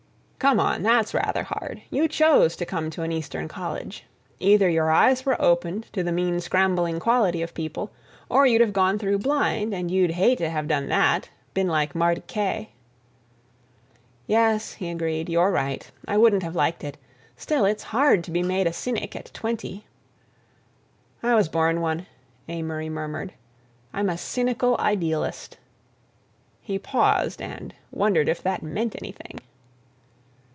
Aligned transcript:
"Come 0.41 0.59
on, 0.59 0.81
that's 0.81 1.13
rather 1.13 1.43
hard. 1.43 1.83
You 1.91 2.07
chose 2.07 2.55
to 2.55 2.65
come 2.65 2.89
to 2.89 3.03
an 3.03 3.11
Eastern 3.11 3.47
college. 3.47 4.05
Either 4.39 4.67
your 4.67 4.89
eyes 4.89 5.23
were 5.23 5.39
opened 5.39 5.83
to 5.93 6.01
the 6.01 6.11
mean 6.11 6.39
scrambling 6.41 6.99
quality 6.99 7.43
of 7.43 7.53
people, 7.53 7.91
or 8.27 8.47
you'd 8.47 8.61
have 8.61 8.73
gone 8.73 8.97
through 8.97 9.19
blind, 9.19 9.71
and 9.71 9.91
you'd 9.91 10.09
hate 10.09 10.39
to 10.39 10.49
have 10.49 10.67
done 10.67 10.89
that—been 10.89 11.67
like 11.67 11.93
Marty 11.93 12.23
Kaye." 12.25 12.71
"Yes," 14.25 14.73
he 14.73 14.89
agreed, 14.89 15.29
"you're 15.29 15.51
right. 15.51 15.91
I 16.07 16.17
wouldn't 16.17 16.41
have 16.41 16.55
liked 16.55 16.83
it. 16.83 16.97
Still, 17.37 17.63
it's 17.63 17.83
hard 17.93 18.23
to 18.23 18.31
be 18.31 18.41
made 18.41 18.65
a 18.65 18.73
cynic 18.73 19.15
at 19.15 19.29
twenty." 19.35 19.85
"I 21.21 21.35
was 21.35 21.49
born 21.49 21.81
one," 21.81 22.07
Amory 22.49 22.89
murmured. 22.89 23.33
"I'm 23.93 24.09
a 24.09 24.17
cynical 24.17 24.75
idealist." 24.79 25.59
He 26.63 26.79
paused 26.79 27.43
and 27.43 27.75
wondered 27.91 28.27
if 28.27 28.41
that 28.41 28.63
meant 28.63 28.95
anything. 28.99 29.39